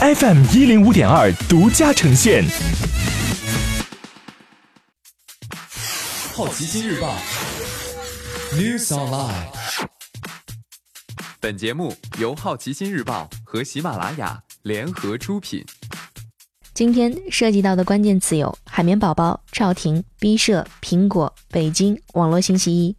[0.00, 2.44] FM 一零五点二独家呈现。
[6.32, 7.16] 好奇心日报
[8.52, 9.48] News Online。
[11.40, 15.64] 本节目由好奇心日报和喜马拉雅联合出品。
[16.74, 22.96] 今天涉及到的关键词有海绵宝宝、赵婷、B 社、苹果、北京、网络星期一。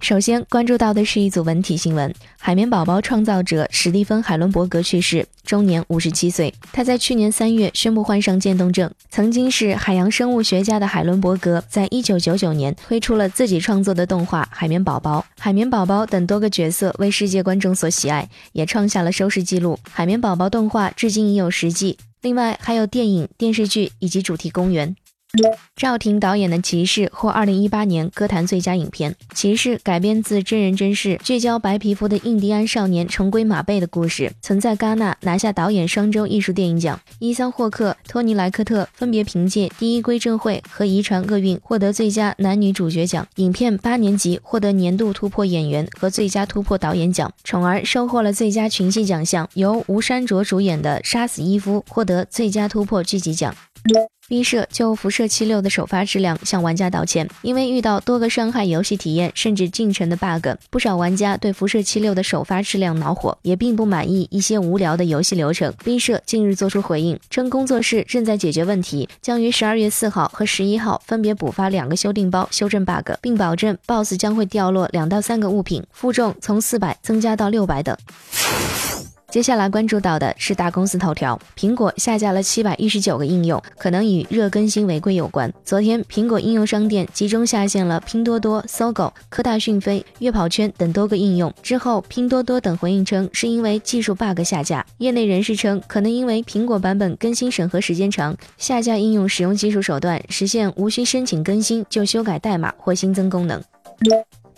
[0.00, 6.52] 首先关注到的是一组文体新闻：海绵宝宝创造者史蒂芬·海伦伯格去世，终年五十七岁。
[6.72, 8.88] 他在去年三月宣布患上渐冻症。
[9.10, 15.20] 曾经是海洋生物学家的海伦伯格，在一九九九年推出了自己创作的动画《海绵宝宝》。
[15.40, 19.76] 海绵宝宝等多个角色为世界观众所喜爱，也创下了收视纪录。
[19.90, 24.94] 海绵宝宝动画至今已有十季，另外还有电影、电视剧以及主题公园。
[25.74, 29.12] 赵婷导演的《骑士》获二零一八年歌坛最佳影片。
[29.34, 36.98] 《骑士》改编自真人真事，聚焦白皮肤的印第安少年重归马背的故事，曾在戛纳拿下导演双周艺术电影奖。
[37.18, 43.26] 伊桑霍克、托尼莱克特分别凭借《第一归正会》和《遗传厄运》获得最佳男女主角奖。
[43.36, 47.30] 影片八年级获得年度突破演员和最佳突破导演奖。
[47.44, 53.54] 宠儿收获了最佳群戏奖项，由吴珊卓主演的《杀死伊夫》获得最佳突破剧集奖。
[54.28, 65.72] B 社就辐射七六的首发质量向玩家道歉，因为遇到多个伤害游戏体验甚至进程的 bug，不少玩家对辐射七六的首发质量恼火，也并不满意一些无聊的游戏流程。
[65.84, 77.96] B 社近日做出回应，称工作室正在解决问题，将于十二月四号和十一号分别补发两个修订包，修正 bug，并保证 BOSS 将会掉落两到三个物品，负重从四百增加到六百等。
[79.28, 85.52] 接下来关注到的是大公司头条，苹果下架了七百一十九个应用，可能与热更新违规有关。
[85.64, 91.52] 昨天，苹果应用商店集中下线了拼多多、搜狗、科大讯飞、悦跑圈等多个应用。
[91.62, 94.86] 之后，拼多多等回应称是因为技术 bug 下架。
[94.98, 103.60] 业内人士称，可能因为苹果版本更新审核时间长，下架应用使用技术手段，实现无需申请更新就修改代码或新增功能。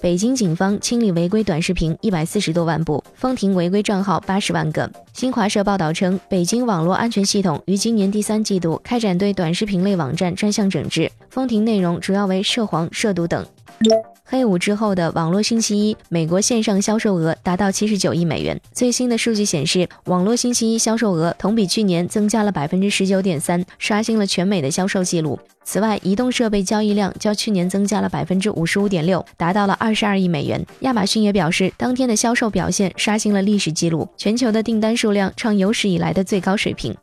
[0.00, 4.88] 北京警方清理违规短视频一百四十多万部，封停违规账号八十万个。
[5.12, 13.44] 新华社报道称，北京网络安全系统于今年第三季度开展对短视频类网站专项整治，封停内容主要为涉黄、涉毒等。
[14.24, 18.60] 黑五之后的网络星期一，美国线上销售额达到七十九亿美元。
[18.72, 25.38] 最新的数据显示，网络星期一销售额同比去年增加了百分之十九点三，刷新了全美的销售记录。
[25.64, 30.62] 此外，移动设备交易量较去年增加了百分之五十五点六，达到了二十二亿美元。
[30.80, 36.94] 亚马逊也表示，当天的销售表现刷新了历史记录，全球的订单数量创有史以来的最高水平。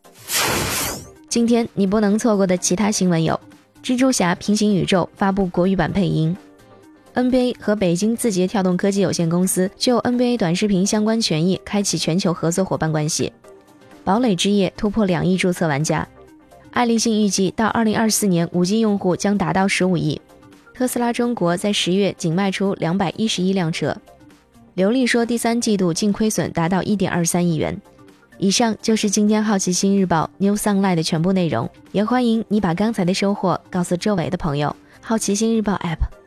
[1.27, 3.39] 今天你不能错过的其他新闻有：
[3.83, 6.35] 蜘蛛侠平行宇宙发布国语版配音。
[7.15, 13.31] NBA 和北京字节跳动科技有限公司就 NBA 短视频相关权益开启全球合作伙伴关系。
[14.03, 16.05] 堡垒之夜突破两亿注册玩家。
[16.71, 20.21] 爱立信预计到2024年，5G 用户将达到15亿。
[20.73, 23.95] 特斯拉中国在十月仅卖出211辆车。
[24.73, 27.81] 刘丽说，第三季度净亏损达到1.23亿元。
[28.37, 34.75] 以上就是今天好奇心日报 New Sunlight 的全部内容，也欢迎你把刚才的收获告诉周围的朋友。
[34.99, 36.24] 好奇心日报 App。